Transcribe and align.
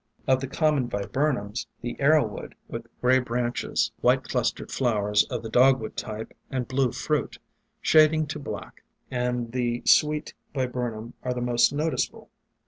Of 0.25 0.39
the 0.41 0.47
common 0.47 0.89
Viburnums, 0.89 1.67
the 1.81 1.95
Arrow 2.01 2.25
Wood, 2.27 2.55
with 2.67 2.87
gray 3.01 3.19
branches, 3.19 3.91
white 4.01 4.23
clustered 4.23 4.71
flowers 4.71 5.25
of 5.25 5.43
the 5.43 5.49
Dogwood 5.49 5.95
type, 5.95 6.33
and 6.49 6.67
blue 6.67 6.91
fruit, 6.91 7.37
shading 7.81 8.25
to 8.25 8.39
black, 8.39 8.83
and 9.11 9.51
the 9.51 9.83
Sweet 9.85 10.33
Viburnum 10.55 11.13
are 11.21 11.35
the 11.35 11.41
most 11.41 11.71
no 11.71 11.91
ticeable. 11.91 12.29